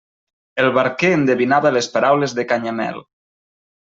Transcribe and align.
El 0.61 0.69
barquer 0.77 1.11
endevinava 1.17 1.71
les 1.75 1.89
paraules 1.97 2.33
de 2.39 2.47
Canyamel. 2.53 2.99